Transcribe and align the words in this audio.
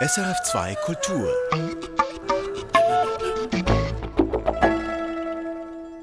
SRF2 0.00 0.76
Kultur. 0.76 1.28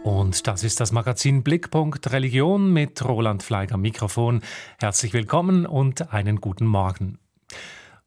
Und 0.03 0.47
das 0.47 0.65
ist 0.65 0.81
das 0.81 0.91
Magazin 0.91 1.43
Blickpunkt 1.43 2.11
Religion 2.11 2.73
mit 2.73 3.05
Roland 3.05 3.41
Fleiger 3.41 3.77
Mikrofon. 3.77 4.41
Herzlich 4.79 5.13
willkommen 5.13 5.65
und 5.65 6.11
einen 6.13 6.41
guten 6.41 6.65
Morgen. 6.65 7.19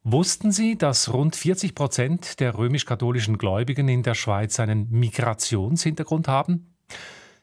Wussten 0.04 0.52
Sie, 0.52 0.76
dass 0.76 1.10
rund 1.10 1.36
40 1.36 1.74
Prozent 1.74 2.38
der 2.40 2.58
römisch-katholischen 2.58 3.38
Gläubigen 3.38 3.88
in 3.88 4.02
der 4.02 4.14
Schweiz 4.14 4.60
einen 4.60 4.90
Migrationshintergrund 4.90 6.28
haben? 6.28 6.74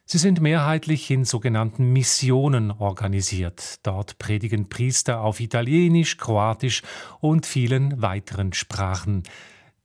Sie 0.08 0.20
sind 0.20 0.40
mehrheitlich 0.40 1.10
in 1.10 1.26
sogenannten 1.26 1.92
Missionen 1.92 2.70
organisiert. 2.70 3.80
Dort 3.82 4.20
predigen 4.20 4.70
Priester 4.70 5.22
auf 5.22 5.40
Italienisch, 5.40 6.18
Kroatisch 6.18 6.84
und 7.22 7.48
vielen 7.48 8.04
weiteren 8.04 8.54
Sprachen. 8.54 9.24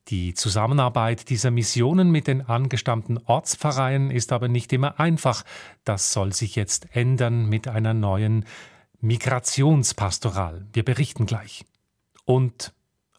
Die 0.09 0.35
Zusammenarbeit 0.35 1.29
dieser 1.29 1.49
Missionen 1.49 2.11
mit 2.11 2.27
den 2.27 2.47
angestammten 2.47 3.17
Ortspfarreien 3.17 4.11
ist 4.11 4.31
aber 4.31 4.47
nicht 4.47 4.71
immer 4.73 4.99
einfach. 4.99 5.43
Das 5.85 6.13
soll 6.13 6.33
sich 6.33 6.55
jetzt 6.55 6.95
ändern 6.95 7.49
mit 7.49 7.67
einer 7.67 7.95
neuen 7.95 8.45
Migrationspastoral. 8.99 10.67
Wir 10.71 10.85
berichten 10.85 11.25
gleich. 11.25 11.65
Und 12.25 12.73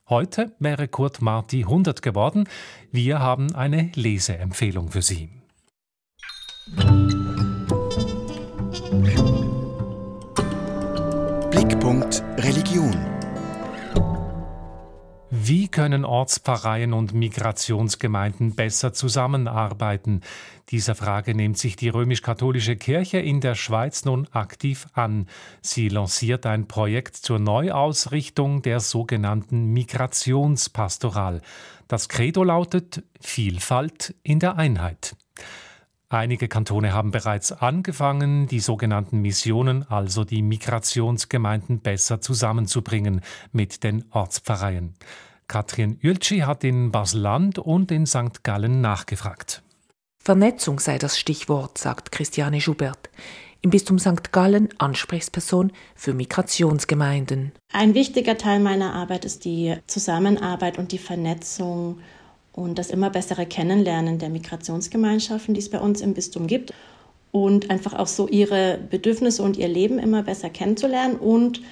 heute 0.09 0.55
wäre 0.61 0.87
Kurt 0.87 1.21
Marti 1.21 1.65
100 1.65 2.01
geworden. 2.01 2.49
Wir 2.93 3.19
haben 3.19 3.57
eine 3.57 3.91
Leseempfehlung 3.97 4.93
für 4.93 5.03
Sie. 5.03 5.42
Blickpunkt 11.51 12.23
Religion. 12.39 12.95
Wie 15.31 15.67
können 15.67 16.05
Ortspfarreien 16.05 16.93
und 16.93 17.15
Migrationsgemeinden 17.15 18.55
besser 18.55 18.93
zusammenarbeiten? 18.93 20.21
Dieser 20.69 20.95
Frage 20.95 21.35
nimmt 21.35 21.59
sich 21.59 21.75
die 21.75 21.89
römisch-katholische 21.89 22.77
Kirche 22.77 23.19
in 23.19 23.41
der 23.41 23.57
Schweiz 23.57 24.05
nun 24.05 24.29
aktiv 24.29 24.87
an. 24.93 25.27
Sie 25.63 25.89
lanciert 25.89 26.47
ein 26.47 26.69
Projekt 26.69 27.17
zur 27.17 27.41
Neuausrichtung 27.41 28.63
der 28.63 28.79
sogenannten 28.79 29.73
Migrationspastoral. 29.73 31.43
Das 31.89 32.09
Credo 32.09 32.45
lautet 32.45 33.03
Vielfalt 33.21 34.15
in 34.23 34.39
der 34.39 34.57
Einheit. 34.59 35.17
Einige 36.13 36.47
Kantone 36.47 36.93
haben 36.93 37.11
bereits 37.11 37.53
angefangen, 37.53 38.47
die 38.47 38.61
sogenannten 38.61 39.23
Missionen, 39.23 39.91
also 39.91 40.25
die 40.25 40.43
Migrationsgemeinden, 40.43 41.81
besser 41.81 42.21
zusammenzubringen 42.21 43.23
mit 43.51 43.83
den 43.83 44.05
Ortspfarreien. 44.11 44.93
Katrin 45.49 45.99
Ülci 46.03 46.41
hat 46.41 46.65
in 46.65 46.91
Basel-Land 46.91 47.59
und 47.59 47.91
in 47.91 48.05
St. 48.05 48.45
Gallen 48.45 48.83
nachgefragt. 48.83 49.63
Vernetzung 50.19 50.81
sei 50.81 50.99
das 50.99 51.19
Stichwort, 51.19 51.79
sagt 51.79 52.13
Christiane 52.13 52.61
Schubert. 52.61 53.09
Im 53.63 53.71
Bistum 53.71 53.99
St. 53.99 54.33
Gallen 54.33 54.69
Ansprechperson 54.79 55.73
für 55.95 56.13
Migrationsgemeinden. 56.13 57.53
Ein 57.73 57.95
wichtiger 57.95 58.37
Teil 58.37 58.61
meiner 58.61 58.93
Arbeit 58.93 59.25
ist 59.25 59.47
die 59.47 59.77
Zusammenarbeit 59.87 60.79
und 60.79 60.93
die 60.93 60.99
Vernetzung 60.99 62.01
und 62.53 62.79
das 62.79 62.91
immer 62.91 63.11
bessere 63.11 63.47
Kennenlernen 63.47 64.19
der 64.19 64.29
Migrationsgemeinschaften, 64.29 65.55
die 65.55 65.61
es 65.61 65.71
bei 65.71 65.81
uns 65.81 66.01
im 66.01 66.15
Bistum 66.15 66.47
gibt 66.47 66.73
und 67.31 67.71
einfach 67.71 67.95
auch 67.95 68.07
so 68.07 68.29
ihre 68.29 68.79
Bedürfnisse 68.91 69.43
und 69.43 69.57
ihr 69.57 69.69
Leben 69.69 69.99
immer 69.99 70.23
besser 70.23 70.51
kennenzulernen 70.51 71.17
und 71.17 71.63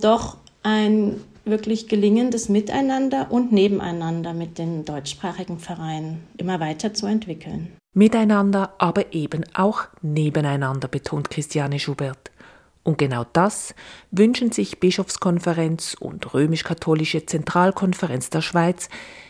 doch 0.00 0.38
ein 0.62 1.20
wirklich 1.44 1.88
gelingendes 1.88 2.48
Miteinander 2.48 3.30
und 3.30 3.52
Nebeneinander 3.52 4.32
mit 4.34 4.58
den 4.58 4.84
deutschsprachigen 4.84 5.58
Vereinen 5.58 6.26
immer 6.36 6.60
weiter 6.60 6.94
zu 6.94 7.06
entwickeln. 7.06 7.72
Miteinander, 7.92 8.74
aber 8.78 9.12
eben 9.14 9.44
auch 9.52 9.84
nebeneinander, 10.00 10.86
betont 10.86 11.28
Christiane 11.30 11.78
Schubert. 11.78 12.30
Und 12.82 12.98
genau 12.98 13.24
das 13.32 13.74
wünschen 14.10 14.52
sich 14.52 14.80
Bischofskonferenz 14.80 15.94
und 15.98 16.32
römisch-katholische 16.32 17.26
Zentralkonferenz 17.26 18.30
der 18.30 18.40
Schweiz 18.40 18.88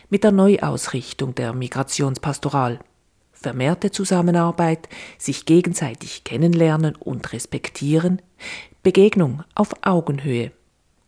mit 0.09 0.23
der 0.23 0.31
Neuausrichtung 0.31 1.35
der 1.35 1.53
Migrationspastoral. 1.53 2.79
Vermehrte 3.33 3.91
Zusammenarbeit, 3.91 4.87
sich 5.17 5.45
gegenseitig 5.45 6.23
kennenlernen 6.23 6.95
und 6.95 7.33
respektieren, 7.33 8.21
Begegnung 8.83 9.43
auf 9.55 9.69
Augenhöhe. 9.81 10.51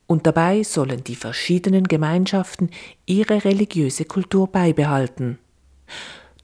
Und 0.08 0.28
dabei 0.28 0.64
sollen 0.64 1.04
die 1.04 1.16
verschiedenen 1.16 1.86
Gemeinschaften 1.86 2.72
ihre 3.06 3.46
religiöse 3.46 4.06
Kultur 4.06 4.48
beibehalten. 4.48 5.40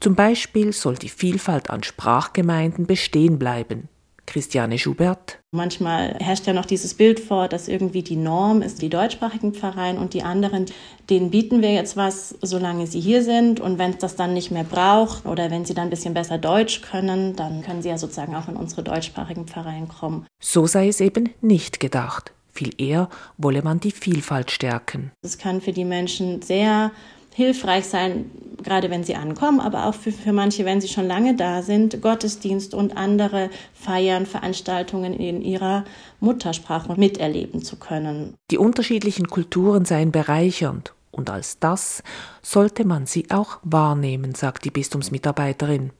Zum 0.00 0.14
Beispiel 0.14 0.72
soll 0.72 0.94
die 0.94 1.10
Vielfalt 1.10 1.68
an 1.68 1.82
Sprachgemeinden 1.82 2.86
bestehen 2.86 3.38
bleiben. 3.38 3.88
Christiane 4.30 4.78
Schubert. 4.78 5.38
Manchmal 5.50 6.16
herrscht 6.20 6.46
ja 6.46 6.52
noch 6.52 6.64
dieses 6.64 6.94
Bild 6.94 7.20
vor, 7.20 7.48
dass 7.48 7.68
irgendwie 7.68 8.02
die 8.02 8.16
Norm 8.16 8.62
ist, 8.62 8.80
die 8.80 8.88
deutschsprachigen 8.88 9.52
Pfarreien 9.52 9.98
und 9.98 10.14
die 10.14 10.22
anderen, 10.22 10.66
denen 11.10 11.30
bieten 11.30 11.60
wir 11.60 11.72
jetzt 11.72 11.96
was, 11.96 12.36
solange 12.40 12.86
sie 12.86 13.00
hier 13.00 13.22
sind. 13.22 13.60
Und 13.60 13.78
wenn 13.78 13.90
es 13.90 13.98
das 13.98 14.16
dann 14.16 14.32
nicht 14.32 14.50
mehr 14.50 14.64
braucht 14.64 15.26
oder 15.26 15.50
wenn 15.50 15.64
sie 15.64 15.74
dann 15.74 15.88
ein 15.88 15.90
bisschen 15.90 16.14
besser 16.14 16.38
Deutsch 16.38 16.80
können, 16.80 17.34
dann 17.34 17.62
können 17.62 17.82
sie 17.82 17.88
ja 17.88 17.98
sozusagen 17.98 18.36
auch 18.36 18.48
in 18.48 18.56
unsere 18.56 18.84
deutschsprachigen 18.84 19.46
Pfarreien 19.46 19.88
kommen. 19.88 20.24
So 20.40 20.66
sei 20.66 20.88
es 20.88 21.00
eben 21.00 21.30
nicht 21.40 21.80
gedacht. 21.80 22.32
Viel 22.52 22.70
eher 22.78 23.08
wolle 23.36 23.62
man 23.62 23.80
die 23.80 23.90
Vielfalt 23.90 24.50
stärken. 24.50 25.12
Es 25.22 25.38
kann 25.38 25.60
für 25.60 25.72
die 25.72 25.84
Menschen 25.84 26.42
sehr 26.42 26.92
hilfreich 27.34 27.86
sein, 27.86 28.30
gerade 28.62 28.90
wenn 28.90 29.04
sie 29.04 29.14
ankommen, 29.14 29.60
aber 29.60 29.86
auch 29.86 29.94
für, 29.94 30.12
für 30.12 30.32
manche, 30.32 30.64
wenn 30.64 30.80
sie 30.80 30.88
schon 30.88 31.06
lange 31.06 31.34
da 31.34 31.62
sind, 31.62 32.02
Gottesdienst 32.02 32.74
und 32.74 32.96
andere 32.96 33.50
Feiern, 33.72 34.26
Veranstaltungen 34.26 35.14
in 35.14 35.42
ihrer 35.42 35.84
Muttersprache 36.20 36.94
miterleben 36.98 37.62
zu 37.62 37.76
können. 37.76 38.34
Die 38.50 38.58
unterschiedlichen 38.58 39.28
Kulturen 39.28 39.84
seien 39.84 40.12
bereichernd 40.12 40.92
und 41.10 41.30
als 41.30 41.58
das 41.58 42.02
sollte 42.42 42.84
man 42.84 43.06
sie 43.06 43.30
auch 43.30 43.58
wahrnehmen, 43.62 44.34
sagt 44.34 44.64
die 44.64 44.70
Bistumsmitarbeiterin. 44.70 45.90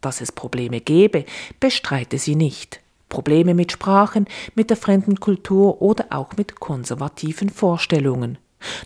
Dass 0.00 0.20
es 0.20 0.32
Probleme 0.32 0.80
gebe, 0.80 1.24
bestreite 1.60 2.18
sie 2.18 2.34
nicht. 2.34 2.80
Probleme 3.08 3.54
mit 3.54 3.72
Sprachen, 3.72 4.26
mit 4.54 4.70
der 4.70 4.76
fremden 4.76 5.20
Kultur 5.20 5.80
oder 5.80 6.06
auch 6.10 6.36
mit 6.36 6.58
konservativen 6.58 7.48
Vorstellungen. 7.48 8.38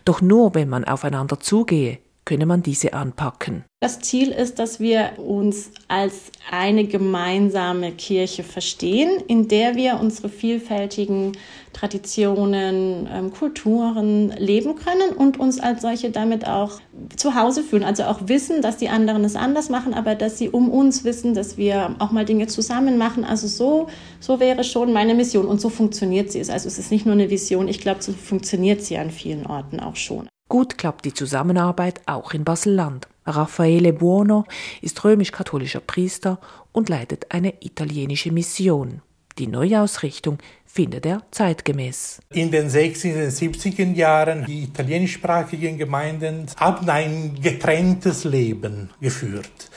Doch 0.05 0.21
nur 0.21 0.55
wenn 0.55 0.69
man 0.69 0.83
aufeinander 0.83 1.39
zugehe, 1.39 1.99
könne 2.25 2.45
man 2.45 2.63
diese 2.63 2.93
anpacken. 2.93 3.65
Das 3.81 3.99
Ziel 3.99 4.29
ist, 4.29 4.59
dass 4.59 4.79
wir 4.79 5.13
uns 5.17 5.71
als 5.87 6.31
eine 6.51 6.85
gemeinsame 6.85 7.91
Kirche 7.93 8.43
verstehen, 8.43 9.23
in 9.27 9.47
der 9.47 9.75
wir 9.75 9.99
unsere 9.99 10.29
vielfältigen 10.29 11.31
Traditionen, 11.73 13.09
ähm, 13.11 13.31
Kulturen 13.31 14.29
leben 14.37 14.75
können 14.75 15.13
und 15.17 15.39
uns 15.39 15.59
als 15.59 15.81
solche 15.81 16.11
damit 16.11 16.47
auch 16.47 16.79
zu 17.15 17.33
Hause 17.33 17.63
fühlen. 17.63 17.83
Also 17.83 18.03
auch 18.03 18.27
wissen, 18.27 18.61
dass 18.61 18.77
die 18.77 18.89
anderen 18.89 19.23
es 19.23 19.35
anders 19.35 19.69
machen, 19.69 19.93
aber 19.93 20.13
dass 20.13 20.37
sie 20.37 20.49
um 20.49 20.69
uns 20.69 21.03
wissen, 21.03 21.33
dass 21.33 21.57
wir 21.57 21.95
auch 21.97 22.11
mal 22.11 22.25
Dinge 22.25 22.47
zusammen 22.47 22.99
machen. 22.99 23.23
Also 23.23 23.47
so, 23.47 23.87
so 24.19 24.39
wäre 24.39 24.63
schon 24.63 24.93
meine 24.93 25.15
Mission 25.15 25.47
und 25.47 25.59
so 25.59 25.69
funktioniert 25.69 26.31
sie. 26.31 26.39
Also 26.39 26.67
es 26.67 26.77
ist 26.77 26.91
nicht 26.91 27.05
nur 27.05 27.15
eine 27.15 27.29
Vision, 27.31 27.67
ich 27.67 27.79
glaube, 27.79 28.03
so 28.03 28.11
funktioniert 28.11 28.83
sie 28.83 28.97
an 28.97 29.09
vielen 29.09 29.47
Orten 29.47 29.79
auch 29.79 29.95
schon. 29.95 30.30
Gut 30.51 30.77
klappt 30.77 31.05
die 31.05 31.13
Zusammenarbeit 31.13 32.01
auch 32.07 32.33
in 32.33 32.43
Basel-Land. 32.43 33.07
Raffaele 33.25 33.93
Buono 33.93 34.43
ist 34.81 35.01
römisch-katholischer 35.01 35.79
Priester 35.79 36.41
und 36.73 36.89
leitet 36.89 37.27
eine 37.31 37.53
italienische 37.61 38.33
Mission. 38.33 39.01
Die 39.37 39.47
Neuausrichtung 39.47 40.39
findet 40.65 41.05
er 41.05 41.23
zeitgemäß. 41.31 42.19
In 42.31 42.51
den 42.51 42.67
60er, 42.69 43.29
70er 43.29 43.93
Jahren 43.93 44.43
die 44.45 44.63
italienischsprachigen 44.63 45.77
Gemeinden 45.77 46.47
haben 46.57 46.89
ein 46.89 47.39
getrenntes 47.41 48.25
Leben 48.25 48.89
geführt 48.99 49.69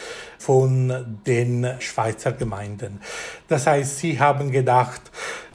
von 0.44 1.20
den 1.26 1.66
Schweizer 1.78 2.32
Gemeinden. 2.32 3.00
Das 3.48 3.66
heißt, 3.66 3.98
sie 3.98 4.20
haben 4.20 4.50
gedacht, 4.50 5.00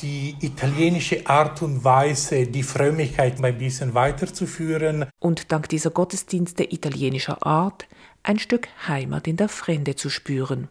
die 0.02 0.36
italienische 0.42 1.28
Art 1.28 1.62
und 1.62 1.84
Weise, 1.84 2.48
die 2.48 2.64
Frömmigkeit 2.64 3.44
ein 3.44 3.58
bisschen 3.60 3.94
weiterzuführen. 3.94 5.06
Und 5.20 5.52
dank 5.52 5.70
dieser 5.70 5.92
Gottesdienste 5.92 6.64
italienischer 6.64 7.46
Art 7.46 7.86
ein 8.24 8.40
Stück 8.40 8.68
Heimat 8.88 9.28
in 9.28 9.38
der 9.38 9.50
Fremde 9.50 9.96
zu 9.96 10.10
spüren. 10.10 10.70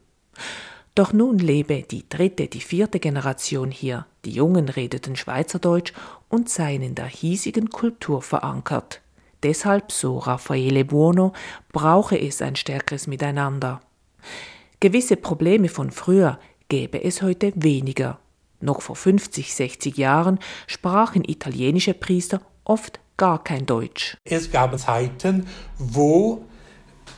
Doch 0.97 1.13
nun 1.13 1.39
lebe 1.39 1.83
die 1.83 2.09
dritte, 2.09 2.49
die 2.49 2.61
vierte 2.61 2.99
Generation 2.99 3.71
hier. 3.71 4.07
Die 4.25 4.33
Jungen 4.33 4.69
redeten 4.69 5.15
Schweizerdeutsch 5.15 5.93
und 6.29 6.49
seien 6.49 6.83
in 6.83 6.97
der 6.97 7.07
hiesigen 7.07 7.71
Kultur 7.71 8.21
verankert. 8.21 9.01
Deshalb, 9.45 9.93
so 9.93 10.19
Raffaele 10.19 10.85
Buono, 10.85 11.35
brauche 11.71 12.21
es 12.21 12.43
ein 12.43 12.57
stärkeres 12.57 13.07
Miteinander. 13.07 13.81
Gewisse 14.81 15.17
Probleme 15.17 15.69
von 15.69 15.91
früher 15.91 16.39
gäbe 16.69 17.03
es 17.03 17.23
heute 17.23 17.53
weniger. 17.57 18.19
Noch 18.61 18.83
vor 18.83 18.97
50, 18.97 19.55
60 19.55 19.97
Jahren 19.97 20.39
sprachen 20.67 21.25
italienische 21.25 21.95
Priester 21.95 22.41
oft 22.65 23.01
gar 23.17 23.43
kein 23.43 23.67
Deutsch. 23.67 24.17
Es 24.25 24.51
gab 24.51 24.79
Zeiten, 24.79 25.47
wo 25.79 26.45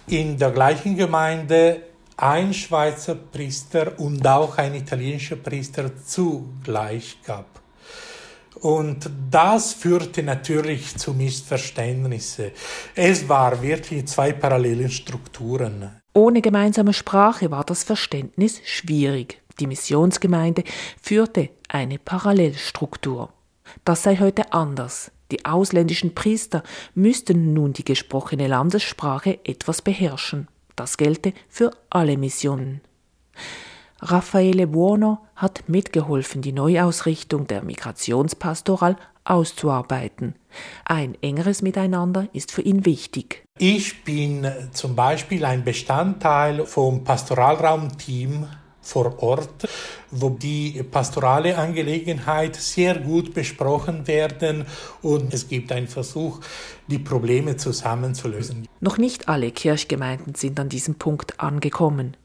in 0.07 0.39
der 0.39 0.51
gleichen 0.51 0.97
Gemeinde 0.97 1.83
ein 2.17 2.53
Schweizer 2.53 3.15
Priester 3.15 3.99
und 3.99 4.27
auch 4.27 4.59
ein 4.59 4.75
italienischer 4.75 5.37
Priester 5.37 5.91
zugleich 6.05 7.19
gab. 7.25 7.50
Und 8.61 9.11
das 9.31 9.73
führte 9.73 10.23
natürlich 10.23 10.97
zu 10.97 11.15
Missverständnissen. 11.15 12.51
Es 12.95 13.29
war 13.29 13.63
wirklich 13.63 14.07
zwei 14.07 14.33
parallele 14.33 14.91
Strukturen. 14.91 16.01
Ohne 16.13 16.43
gemeinsame 16.43 16.93
Sprache 16.93 17.51
war 17.51 17.65
das 17.65 17.85
Verständnis 17.85 18.61
schwierig. 18.65 19.41
Die 19.61 19.67
Missionsgemeinde 19.67 20.65
führte 21.01 21.51
eine 21.69 21.99
Parallelstruktur. 21.99 23.33
Das 23.85 24.03
sei 24.03 24.17
heute 24.17 24.53
anders. 24.53 25.11
Die 25.31 25.45
ausländischen 25.45 26.15
Priester 26.15 26.63
müssten 26.95 27.55
nun 27.55 27.73
die 27.73 27.85
gesprochene 27.85 28.49
Landessprache 28.49 29.39
etwas 29.45 29.81
beherrschen. 29.81 30.49
Das 30.77 30.97
gelte 30.97 31.33
für 31.49 31.71
alle 31.89 32.17
Missionen. 32.19 32.81
Raffaele 34.03 34.67
Buono 34.67 35.19
hat 35.37 35.69
mitgeholfen, 35.69 36.41
die 36.41 36.53
Neuausrichtung 36.53 37.47
der 37.47 37.63
Migrationspastoral 37.63 38.97
auszuarbeiten. 39.25 40.35
Ein 40.87 41.17
engeres 41.21 41.61
Miteinander 41.61 42.27
ist 42.33 42.51
für 42.51 42.63
ihn 42.63 42.87
wichtig. 42.87 43.45
Ich 43.59 44.03
bin 44.05 44.51
zum 44.73 44.97
Beispiel 44.97 45.45
ein 45.45 45.65
Bestandteil 45.65 46.65
vom 46.65 47.05
Pastoralraumteam 47.05 48.47
vor 48.81 49.23
Ort, 49.23 49.69
wo 50.11 50.31
die 50.31 50.83
pastorale 50.91 51.59
Angelegenheit 51.59 52.57
sehr 52.57 52.99
gut 52.99 53.35
besprochen 53.35 54.07
werden 54.09 54.65
und 55.03 55.35
es 55.35 55.49
gibt 55.49 55.71
einen 55.71 55.87
Versuch, 55.87 56.41
die 56.89 56.99
Probleme 56.99 57.57
zusammenzulösen. 57.59 58.67
Noch 58.81 58.97
nicht 58.97 59.29
alle 59.29 59.51
Kirchgemeinden 59.51 60.35
sind 60.35 60.59
an 60.59 60.71
diesem 60.71 60.95
Punkt 60.95 61.39
angekommen. 61.39 62.17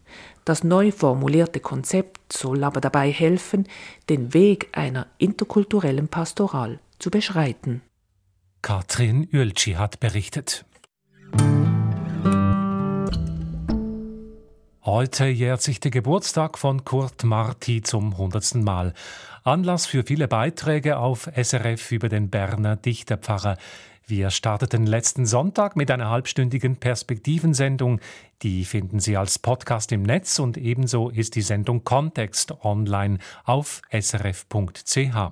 Das 0.46 0.64
neu 0.64 0.92
formulierte 0.92 1.60
Konzept 1.60 2.32
soll 2.32 2.64
aber 2.64 2.80
dabei 2.80 3.12
helfen, 3.12 3.68
den 4.10 4.36
Weg 4.36 4.70
einer 4.74 5.08
interkulturellen 5.18 6.08
Pastoral 6.08 6.80
zu 7.00 7.10
beschreiten. 7.10 7.82
Katrin 8.62 9.28
Ölci 9.34 9.74
hat 9.74 10.00
berichtet. 10.00 10.66
Heute 14.84 15.26
jährt 15.26 15.64
sich 15.64 15.80
der 15.80 15.90
Geburtstag 15.90 16.60
von 16.60 16.86
Kurt 16.86 17.24
Marti 17.24 17.82
zum 17.82 18.20
hundertsten 18.20 18.64
Mal. 18.64 18.94
Anlass 19.44 19.88
für 19.88 20.04
viele 20.04 20.28
Beiträge 20.28 21.00
auf 21.00 21.28
SRF 21.36 21.92
über 21.92 22.08
den 22.08 22.30
Berner 22.30 22.76
Dichterpfarrer. 22.76 23.58
Wir 24.08 24.30
starteten 24.30 24.86
letzten 24.86 25.26
Sonntag 25.26 25.76
mit 25.76 25.90
einer 25.90 26.12
halbstündigen 26.12 26.76
Perspektivensendung. 26.76 28.00
Die 28.44 28.64
finden 28.64 29.00
Sie 29.00 29.18
als 29.18 29.40
Podcast 29.40 29.92
im 29.92 30.04
Netz 30.04 30.38
und 30.38 30.58
ebenso 30.58 31.10
ist 31.10 31.34
die 31.34 31.42
Sendung 31.42 31.84
Kontext 31.84 32.54
online 32.64 33.18
auf 33.46 33.82
srf.ch. 33.92 35.32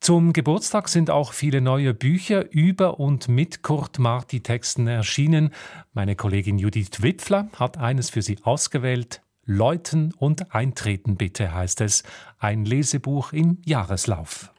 Zum 0.00 0.32
Geburtstag 0.32 0.88
sind 0.88 1.08
auch 1.08 1.32
viele 1.32 1.60
neue 1.60 1.94
Bücher 1.94 2.50
über 2.52 2.98
und 2.98 3.28
mit 3.28 3.62
Kurt 3.62 4.00
Marti 4.00 4.40
Texten 4.40 4.88
erschienen. 4.88 5.50
Meine 5.92 6.16
Kollegin 6.16 6.58
Judith 6.58 7.00
Wipfler 7.00 7.48
hat 7.56 7.78
eines 7.78 8.10
für 8.10 8.22
Sie 8.22 8.38
ausgewählt. 8.42 9.22
Läuten 9.44 10.12
und 10.14 10.52
Eintreten 10.52 11.14
bitte 11.16 11.54
heißt 11.54 11.80
es. 11.80 12.02
Ein 12.40 12.64
Lesebuch 12.64 13.32
im 13.32 13.58
Jahreslauf. 13.64 14.52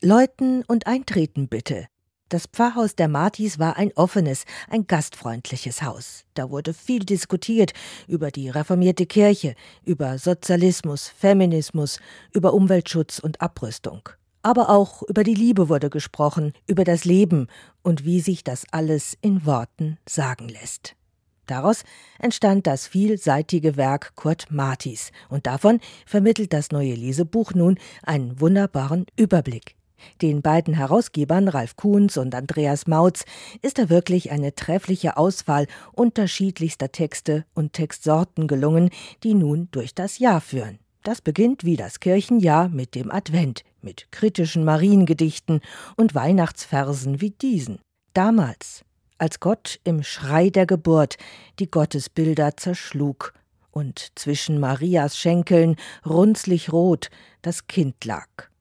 Läuten 0.00 0.62
und 0.68 0.86
Eintreten 0.86 1.48
bitte. 1.48 1.88
Das 2.32 2.46
Pfarrhaus 2.46 2.96
der 2.96 3.08
Martis 3.08 3.58
war 3.58 3.76
ein 3.76 3.92
offenes, 3.94 4.46
ein 4.70 4.86
gastfreundliches 4.86 5.82
Haus. 5.82 6.24
Da 6.32 6.48
wurde 6.48 6.72
viel 6.72 7.00
diskutiert 7.00 7.74
über 8.08 8.30
die 8.30 8.48
reformierte 8.48 9.04
Kirche, 9.04 9.54
über 9.84 10.16
Sozialismus, 10.16 11.08
Feminismus, 11.08 12.00
über 12.32 12.54
Umweltschutz 12.54 13.18
und 13.18 13.42
Abrüstung. 13.42 14.08
Aber 14.40 14.70
auch 14.70 15.02
über 15.02 15.24
die 15.24 15.34
Liebe 15.34 15.68
wurde 15.68 15.90
gesprochen, 15.90 16.54
über 16.66 16.84
das 16.84 17.04
Leben 17.04 17.48
und 17.82 18.06
wie 18.06 18.20
sich 18.20 18.42
das 18.44 18.64
alles 18.70 19.14
in 19.20 19.44
Worten 19.44 19.98
sagen 20.08 20.48
lässt. 20.48 20.96
Daraus 21.44 21.84
entstand 22.18 22.66
das 22.66 22.86
vielseitige 22.86 23.76
Werk 23.76 24.16
Kurt 24.16 24.50
Martis, 24.50 25.12
und 25.28 25.46
davon 25.46 25.80
vermittelt 26.06 26.54
das 26.54 26.70
neue 26.70 26.94
Lesebuch 26.94 27.52
nun 27.52 27.78
einen 28.02 28.40
wunderbaren 28.40 29.04
Überblick. 29.16 29.76
Den 30.20 30.42
beiden 30.42 30.74
Herausgebern 30.74 31.48
Ralf 31.48 31.76
Kuhns 31.76 32.16
und 32.16 32.34
Andreas 32.34 32.86
Mautz 32.86 33.24
ist 33.60 33.78
da 33.78 33.88
wirklich 33.90 34.30
eine 34.30 34.54
treffliche 34.54 35.16
Auswahl 35.16 35.66
unterschiedlichster 35.92 36.92
Texte 36.92 37.44
und 37.54 37.72
Textsorten 37.72 38.46
gelungen, 38.46 38.90
die 39.22 39.34
nun 39.34 39.68
durch 39.70 39.94
das 39.94 40.18
Jahr 40.18 40.40
führen. 40.40 40.78
Das 41.02 41.20
beginnt 41.20 41.64
wie 41.64 41.76
das 41.76 41.98
Kirchenjahr 42.00 42.68
mit 42.68 42.94
dem 42.94 43.10
Advent, 43.10 43.64
mit 43.80 44.12
kritischen 44.12 44.64
Mariengedichten 44.64 45.60
und 45.96 46.14
Weihnachtsversen 46.14 47.20
wie 47.20 47.30
diesen. 47.30 47.80
Damals, 48.14 48.84
als 49.18 49.40
Gott 49.40 49.80
im 49.84 50.02
Schrei 50.02 50.50
der 50.50 50.66
Geburt 50.66 51.16
die 51.58 51.70
Gottesbilder 51.70 52.56
zerschlug 52.56 53.34
und 53.72 54.12
zwischen 54.14 54.60
Marias 54.60 55.16
Schenkeln 55.16 55.76
runzlig 56.06 56.72
rot 56.72 57.10
das 57.40 57.66
Kind 57.66 58.04
lag. 58.04 58.51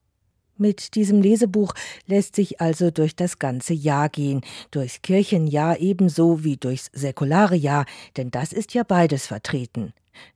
Mit 0.62 0.94
diesem 0.94 1.24
Lesebuch 1.24 1.74
lässt 2.06 2.36
sich 2.36 2.62
also 2.62 2.92
durch 2.92 3.16
das 3.16 3.40
ganze 3.40 3.74
Jahr 3.74 4.10
gehen, 4.10 4.42
durchs 4.70 5.02
Kirchenjahr 5.02 5.80
ebenso 5.80 6.44
wie 6.44 6.56
durchs 6.56 6.92
säkulare 6.94 7.56
Jahr, 7.56 7.88
denn 8.16 8.30
das 8.30 8.54
ist 8.54 8.76
ja 8.76 8.84
beides 8.84 9.26
vertreten. 9.26 9.92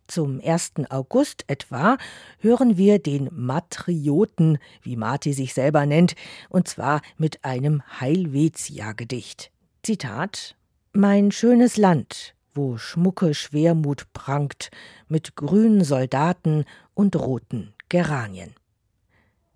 Zum 0.08 0.42
1. 0.44 0.90
August 0.90 1.44
etwa 1.46 2.00
hören 2.40 2.76
wir 2.76 2.98
den 2.98 3.30
Matrioten, 3.32 4.58
wie 4.82 4.96
Marti 4.96 5.32
sich 5.32 5.54
selber 5.54 5.86
nennt, 5.86 6.16
und 6.50 6.68
zwar 6.68 7.04
mit 7.20 7.46
einem 7.46 7.84
Heilwetia-Gedicht. 8.02 9.52
Zitat 9.84 10.56
Mein 10.92 11.32
schönes 11.32 11.78
Land, 11.78 12.34
wo 12.56 12.78
schmucke 12.78 13.36
Schwermut 13.36 14.12
prangt, 14.12 14.72
mit 15.08 15.36
grünen 15.36 15.84
Soldaten 15.84 16.66
und 16.96 17.16
roten 17.16 17.76
Geranien. 17.90 18.56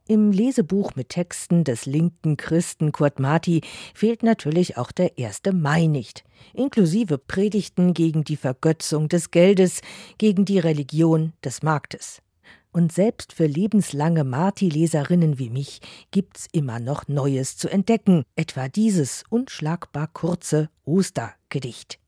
Im 0.09 0.31
Lesebuch 0.31 0.95
mit 0.95 1.09
Texten 1.09 1.63
des 1.63 1.85
linken 1.85 2.35
Christen 2.35 2.91
Kurt 2.91 3.19
Marti 3.19 3.61
fehlt 3.93 4.23
natürlich 4.23 4.75
auch 4.75 4.91
der 4.91 5.11
1. 5.19 5.41
Mai 5.53 5.85
nicht, 5.85 6.23
inklusive 6.55 7.19
Predigten 7.19 7.93
gegen 7.93 8.23
die 8.23 8.35
Vergötzung 8.35 9.07
des 9.07 9.29
Geldes, 9.29 9.81
gegen 10.17 10.45
die 10.45 10.57
Religion 10.57 11.33
des 11.43 11.61
Marktes. 11.61 12.23
Und 12.71 12.91
selbst 12.91 13.33
für 13.33 13.45
lebenslange 13.45 14.23
Marti-Leserinnen 14.23 15.37
wie 15.37 15.51
mich 15.51 15.79
gibt's 16.09 16.47
immer 16.51 16.79
noch 16.79 17.07
Neues 17.07 17.55
zu 17.57 17.69
entdecken, 17.69 18.23
etwa 18.35 18.67
dieses 18.67 19.23
unschlagbar 19.29 20.07
kurze 20.07 20.71
Ostergedicht. 20.85 21.99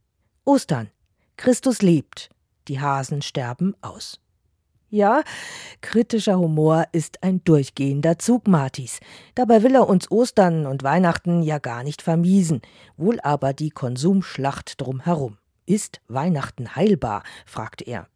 Ostern. 0.43 0.89
Christus 1.37 1.83
lebt. 1.83 2.31
Die 2.67 2.79
Hasen 2.79 3.21
sterben 3.21 3.75
aus. 3.81 4.20
Ja, 4.93 5.23
kritischer 5.79 6.37
Humor 6.37 6.83
ist 6.91 7.23
ein 7.23 7.41
durchgehender 7.45 8.19
Zug 8.19 8.49
Martis. 8.49 8.99
Dabei 9.35 9.63
will 9.63 9.73
er 9.73 9.87
uns 9.87 10.11
Ostern 10.11 10.65
und 10.65 10.83
Weihnachten 10.83 11.43
ja 11.43 11.59
gar 11.59 11.83
nicht 11.83 12.01
vermiesen, 12.01 12.61
wohl 12.97 13.21
aber 13.21 13.53
die 13.53 13.69
Konsumschlacht 13.69 14.81
drumherum. 14.81 15.37
Ist 15.65 16.01
Weihnachten 16.09 16.75
heilbar? 16.75 17.23
fragt 17.45 17.81
er. 17.83 18.07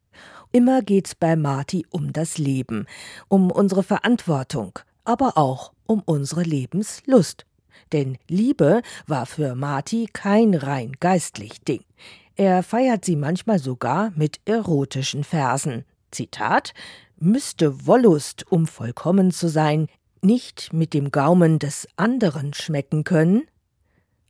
Immer 0.52 0.82
geht's 0.82 1.16
bei 1.16 1.38
Marti 1.38 1.86
um 1.92 2.12
das 2.12 2.38
Leben, 2.38 2.88
um 3.30 3.52
unsere 3.52 3.82
Verantwortung, 3.82 4.78
aber 5.06 5.38
auch 5.38 5.72
um 5.86 6.04
unsere 6.06 6.44
Lebenslust. 6.44 7.46
Denn 7.94 8.18
Liebe 8.28 8.82
war 9.08 9.26
für 9.26 9.56
Marti 9.56 10.10
kein 10.12 10.54
rein 10.54 10.92
geistlich 11.00 11.62
Ding. 11.62 11.86
Er 12.36 12.64
feiert 12.64 13.06
sie 13.06 13.16
manchmal 13.16 13.60
sogar 13.60 14.12
mit 14.18 14.42
erotischen 14.44 15.24
Versen. 15.24 15.86
Zitat, 16.16 16.74
müsste 17.18 17.86
Wollust, 17.86 18.50
um 18.50 18.66
vollkommen 18.68 19.32
zu 19.32 19.50
sein, 19.50 19.88
nicht 20.22 20.74
mit 20.74 20.94
dem 20.94 21.12
Gaumen 21.12 21.60
des 21.60 21.88
anderen 21.98 22.54
schmecken 22.54 23.04
können? 23.04 23.44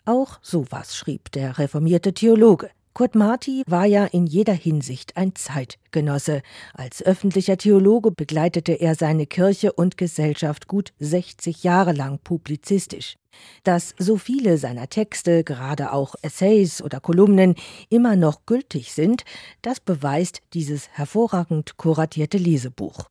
Auch 0.04 0.40
sowas 0.42 0.96
schrieb 0.96 1.32
der 1.32 1.58
reformierte 1.58 2.14
Theologe. 2.14 2.70
Kurt 2.98 3.14
Marti 3.14 3.62
war 3.68 3.86
ja 3.86 4.06
in 4.06 4.26
jeder 4.26 4.54
Hinsicht 4.54 5.18
ein 5.18 5.36
Zeitgenosse. 5.36 6.42
Als 6.74 7.04
öffentlicher 7.04 7.58
Theologe 7.58 8.10
begleitete 8.10 8.72
er 8.72 8.96
seine 8.96 9.26
Kirche 9.26 9.74
und 9.74 9.98
Gesellschaft 9.98 10.70
gut 10.70 10.94
60 11.00 11.66
Jahre 11.66 11.92
lang 11.92 12.20
publizistisch. 12.24 13.18
Dass 13.66 13.96
so 13.98 14.16
viele 14.16 14.58
seiner 14.58 14.88
Texte, 14.88 15.44
gerade 15.44 15.92
auch 15.92 16.16
Essays 16.22 16.82
oder 16.82 17.02
Kolumnen, 17.02 17.56
immer 17.90 18.16
noch 18.16 18.46
gültig 18.46 18.94
sind, 18.94 19.26
das 19.62 19.82
beweist 19.82 20.40
dieses 20.54 20.88
hervorragend 20.94 21.76
kuratierte 21.76 22.38
Lesebuch. 22.38 23.10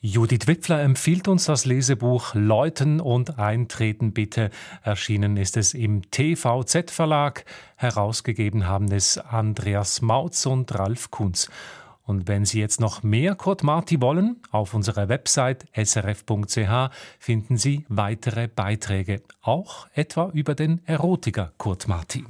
Judith 0.00 0.46
Wipfler 0.46 0.80
empfiehlt 0.80 1.26
uns 1.26 1.46
das 1.46 1.64
Lesebuch 1.64 2.32
Läuten 2.34 3.00
und 3.00 3.40
Eintreten 3.40 4.12
bitte. 4.12 4.50
Erschienen 4.84 5.36
ist 5.36 5.56
es 5.56 5.74
im 5.74 6.08
TVZ 6.12 6.92
Verlag. 6.92 7.44
Herausgegeben 7.74 8.68
haben 8.68 8.92
es 8.92 9.18
Andreas 9.18 10.00
Mautz 10.00 10.46
und 10.46 10.72
Ralf 10.78 11.10
Kunz. 11.10 11.50
Und 12.04 12.28
wenn 12.28 12.44
Sie 12.44 12.60
jetzt 12.60 12.80
noch 12.80 13.02
mehr 13.02 13.34
Kurt 13.34 13.64
Marti 13.64 14.00
wollen, 14.00 14.36
auf 14.52 14.72
unserer 14.72 15.08
Website 15.08 15.66
srf.ch 15.74 16.90
finden 17.18 17.56
Sie 17.56 17.84
weitere 17.88 18.46
Beiträge, 18.46 19.22
auch 19.42 19.88
etwa 19.94 20.30
über 20.32 20.54
den 20.54 20.80
Erotiker 20.86 21.52
Kurt 21.58 21.88
Marti. 21.88 22.24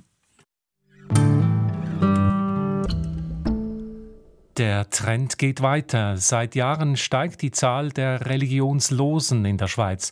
Der 4.58 4.90
Trend 4.90 5.38
geht 5.38 5.62
weiter. 5.62 6.16
Seit 6.16 6.56
Jahren 6.56 6.96
steigt 6.96 7.42
die 7.42 7.52
Zahl 7.52 7.90
der 7.90 8.26
Religionslosen 8.26 9.44
in 9.44 9.56
der 9.56 9.68
Schweiz. 9.68 10.10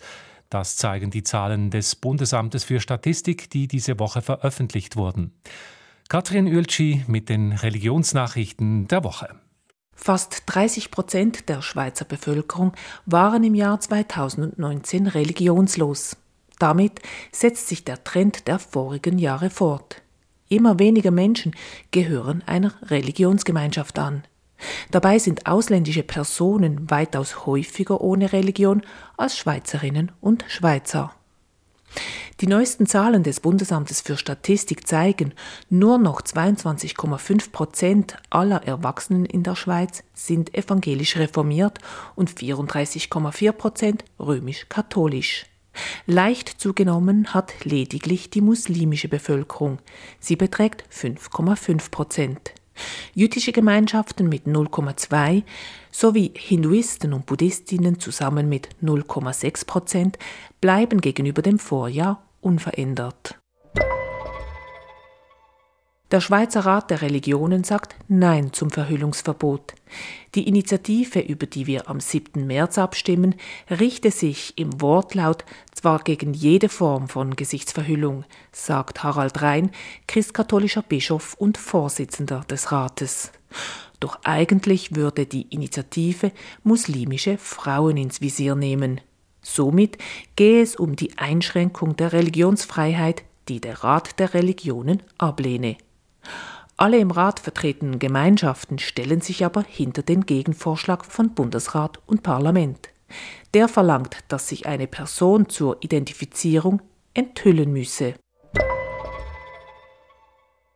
Das 0.50 0.76
zeigen 0.76 1.10
die 1.10 1.24
Zahlen 1.24 1.70
des 1.72 1.96
Bundesamtes 1.96 2.62
für 2.62 2.78
Statistik, 2.78 3.50
die 3.50 3.66
diese 3.66 3.98
Woche 3.98 4.22
veröffentlicht 4.22 4.94
wurden. 4.94 5.32
Katrin 6.08 6.46
Ueltschi 6.46 7.04
mit 7.08 7.28
den 7.28 7.54
Religionsnachrichten 7.54 8.86
der 8.86 9.02
Woche. 9.02 9.34
Fast 9.96 10.44
30 10.46 10.92
Prozent 10.92 11.48
der 11.48 11.60
Schweizer 11.60 12.04
Bevölkerung 12.04 12.72
waren 13.04 13.42
im 13.42 13.56
Jahr 13.56 13.80
2019 13.80 15.08
religionslos. 15.08 16.18
Damit 16.60 17.02
setzt 17.32 17.66
sich 17.66 17.82
der 17.82 18.04
Trend 18.04 18.46
der 18.46 18.60
vorigen 18.60 19.18
Jahre 19.18 19.50
fort. 19.50 20.02
Immer 20.48 20.78
weniger 20.78 21.10
Menschen 21.10 21.52
gehören 21.90 22.44
einer 22.46 22.72
Religionsgemeinschaft 22.88 23.98
an. 23.98 24.22
Dabei 24.90 25.18
sind 25.18 25.46
ausländische 25.46 26.02
Personen 26.02 26.90
weitaus 26.90 27.46
häufiger 27.46 28.00
ohne 28.00 28.32
Religion 28.32 28.82
als 29.16 29.36
Schweizerinnen 29.36 30.12
und 30.20 30.44
Schweizer. 30.48 31.12
Die 32.40 32.46
neuesten 32.46 32.86
Zahlen 32.86 33.22
des 33.22 33.40
Bundesamtes 33.40 34.02
für 34.02 34.18
Statistik 34.18 34.86
zeigen, 34.86 35.32
nur 35.70 35.96
noch 35.96 36.20
22,5 36.20 37.50
Prozent 37.50 38.18
aller 38.28 38.62
Erwachsenen 38.62 39.24
in 39.24 39.42
der 39.42 39.56
Schweiz 39.56 40.04
sind 40.12 40.54
evangelisch 40.54 41.16
reformiert 41.16 41.78
und 42.14 42.30
34,4 42.30 43.52
Prozent 43.52 44.04
römisch-katholisch. 44.18 45.46
Leicht 46.06 46.48
zugenommen 46.60 47.32
hat 47.32 47.64
lediglich 47.64 48.28
die 48.28 48.42
muslimische 48.42 49.08
Bevölkerung. 49.08 49.78
Sie 50.20 50.36
beträgt 50.36 50.84
5,5 50.92 51.90
Prozent 51.90 52.52
jüdische 53.14 53.52
Gemeinschaften 53.52 54.28
mit 54.28 54.46
0,2 54.46 55.42
sowie 55.90 56.32
Hinduisten 56.34 57.12
und 57.12 57.26
Buddhistinnen 57.26 58.00
zusammen 58.00 58.48
mit 58.48 58.68
0,6 58.82 59.66
Prozent 59.66 60.18
bleiben 60.60 61.00
gegenüber 61.00 61.42
dem 61.42 61.58
Vorjahr 61.58 62.22
unverändert. 62.40 63.38
Der 66.12 66.20
Schweizer 66.20 66.60
Rat 66.60 66.90
der 66.90 67.02
Religionen 67.02 67.64
sagt 67.64 67.96
Nein 68.06 68.52
zum 68.52 68.70
Verhüllungsverbot. 68.70 69.74
Die 70.36 70.46
Initiative, 70.46 71.18
über 71.18 71.46
die 71.46 71.66
wir 71.66 71.90
am 71.90 71.98
7. 71.98 72.46
März 72.46 72.78
abstimmen, 72.78 73.34
richte 73.68 74.12
sich 74.12 74.56
im 74.56 74.80
Wortlaut 74.80 75.44
zwar 75.74 75.98
gegen 76.04 76.32
jede 76.32 76.68
Form 76.68 77.08
von 77.08 77.34
Gesichtsverhüllung, 77.34 78.24
sagt 78.52 79.02
Harald 79.02 79.42
Rhein, 79.42 79.72
christkatholischer 80.06 80.82
Bischof 80.82 81.34
und 81.34 81.58
Vorsitzender 81.58 82.44
des 82.48 82.70
Rates. 82.70 83.32
Doch 83.98 84.20
eigentlich 84.22 84.94
würde 84.94 85.26
die 85.26 85.48
Initiative 85.52 86.30
muslimische 86.62 87.36
Frauen 87.36 87.96
ins 87.96 88.20
Visier 88.20 88.54
nehmen. 88.54 89.00
Somit 89.42 89.98
gehe 90.36 90.62
es 90.62 90.76
um 90.76 90.94
die 90.94 91.18
Einschränkung 91.18 91.96
der 91.96 92.12
Religionsfreiheit, 92.12 93.24
die 93.48 93.60
der 93.60 93.82
Rat 93.82 94.20
der 94.20 94.34
Religionen 94.34 95.02
ablehne. 95.18 95.76
Alle 96.76 96.98
im 96.98 97.10
Rat 97.10 97.40
vertretenen 97.40 97.98
Gemeinschaften 97.98 98.78
stellen 98.78 99.20
sich 99.20 99.44
aber 99.44 99.62
hinter 99.62 100.02
den 100.02 100.26
Gegenvorschlag 100.26 101.06
von 101.06 101.34
Bundesrat 101.34 102.00
und 102.06 102.22
Parlament. 102.22 102.90
Der 103.54 103.68
verlangt, 103.68 104.18
dass 104.28 104.48
sich 104.48 104.66
eine 104.66 104.86
Person 104.86 105.48
zur 105.48 105.78
Identifizierung 105.80 106.82
enthüllen 107.14 107.72
müsse. 107.72 108.14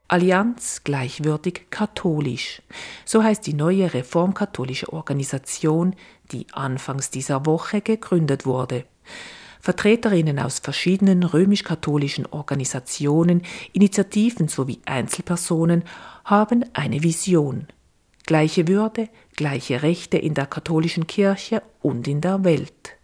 Allianz 0.08 0.82
gleichwürdig 0.82 1.66
katholisch. 1.70 2.62
So 3.04 3.22
heißt 3.22 3.46
die 3.46 3.54
neue 3.54 3.94
reformkatholische 3.94 4.92
Organisation, 4.92 5.94
die 6.32 6.46
anfangs 6.52 7.10
dieser 7.10 7.46
Woche 7.46 7.80
gegründet 7.80 8.44
wurde. 8.44 8.86
Vertreterinnen 9.60 10.38
aus 10.38 10.58
verschiedenen 10.58 11.22
römisch-katholischen 11.22 12.26
Organisationen, 12.26 13.42
Initiativen 13.72 14.48
sowie 14.48 14.80
Einzelpersonen 14.86 15.84
haben 16.24 16.64
eine 16.72 17.02
Vision. 17.02 17.66
Gleiche 18.26 18.68
Würde, 18.68 19.08
gleiche 19.36 19.82
Rechte 19.82 20.16
in 20.16 20.34
der 20.34 20.46
katholischen 20.46 21.06
Kirche 21.06 21.62
und 21.82 22.08
in 22.08 22.20
der 22.20 22.44
Welt. 22.44 22.96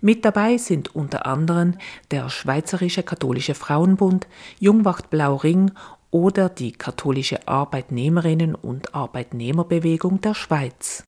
Mit 0.00 0.24
dabei 0.24 0.56
sind 0.56 0.94
unter 0.94 1.26
anderem 1.26 1.74
der 2.10 2.30
Schweizerische 2.30 3.02
Katholische 3.02 3.54
Frauenbund, 3.54 4.26
Jungwacht 4.58 5.10
Blau 5.10 5.36
Ring 5.36 5.72
oder 6.10 6.48
die 6.48 6.72
katholische 6.72 7.46
Arbeitnehmerinnen 7.46 8.54
und 8.54 8.94
Arbeitnehmerbewegung 8.94 10.20
der 10.20 10.34
Schweiz. 10.34 11.04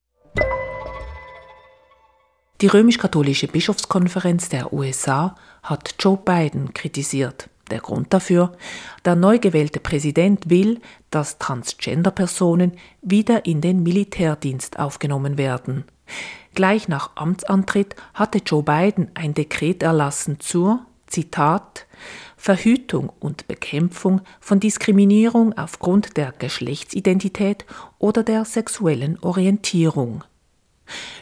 Die 2.62 2.69
römisch-katholische 2.69 3.49
Bischofskonferenz 3.49 4.49
der 4.49 4.73
USA 4.73 5.35
hat 5.64 5.97
Joe 5.99 6.16
Biden 6.16 6.73
kritisiert. 6.73 7.49
Der 7.73 7.81
Grund 7.81 8.14
dafür, 8.14 8.52
der 9.04 9.16
neu 9.16 9.40
gewählte 9.40 9.81
Präsident 9.81 10.49
will, 10.49 10.81
dass 11.11 11.38
Transgender-Personen 11.38 12.75
wieder 13.00 13.47
in 13.47 13.62
den 13.62 13.83
Militärdienst 13.83 14.78
aufgenommen 14.78 15.38
werden. 15.38 15.83
Gleich 16.54 16.87
nach 16.87 17.11
Amtsantritt 17.16 17.97
hatte 18.14 18.38
Joe 18.47 18.62
Biden 18.62 19.11
ein 19.14 19.35
Dekret 19.35 19.83
erlassen 19.83 20.38
zur, 20.38 20.87
Zitat, 21.09 21.88
Verhütung 22.37 23.11
und 23.19 23.49
Bekämpfung 23.49 24.21
von 24.38 24.61
Diskriminierung 24.61 25.52
aufgrund 25.59 26.16
der 26.16 26.31
Geschlechtsidentität 26.31 27.66
oder 27.99 28.23
der 28.23 28.45
sexuellen 28.45 29.19
Orientierung. 29.19 30.23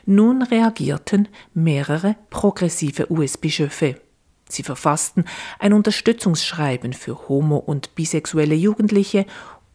Nun 0.07 0.43
reagierten 0.43 1.29
mehrere 1.55 2.17
progressive 2.31 3.11
US-Bischöfe. 3.11 4.00
Sie 4.49 4.62
verfassten 4.62 5.25
ein 5.59 5.73
Unterstützungsschreiben 5.73 6.93
für 6.93 7.29
homo- 7.29 7.59
und 7.59 7.95
bisexuelle 7.95 8.55
Jugendliche 8.55 9.26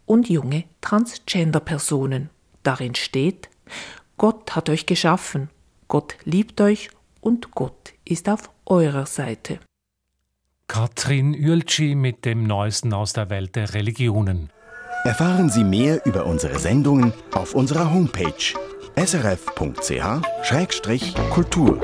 und 0.06 0.30
junge 0.30 0.66
Transgender-Personen. 0.82 2.30
Darin 2.64 2.96
steht, 2.96 3.50
Gott 4.18 4.56
hat 4.56 4.70
euch 4.70 4.86
geschaffen, 4.86 5.50
Gott 5.88 6.18
liebt 6.24 6.60
euch 6.62 6.90
und 7.22 7.52
Gott 7.52 7.94
ist 8.06 8.30
auf 8.30 8.50
eurer 8.66 9.06
Seite. 9.06 9.60
Katrin 10.68 11.36
Ueltschi 11.36 11.96
mit 11.96 12.26
dem 12.26 12.44
Neuesten 12.44 12.94
aus 12.94 13.14
der 13.14 13.30
Welt 13.30 13.56
der 13.56 13.74
Religionen. 13.74 14.50
Erfahren 15.04 15.50
Sie 15.50 15.64
mehr 15.64 16.04
über 16.06 16.26
unsere 16.26 16.58
Sendungen 16.58 17.14
auf 17.34 17.54
unserer 17.54 17.94
Homepage 17.94 18.34
srf.ch-kultur. 18.98 21.80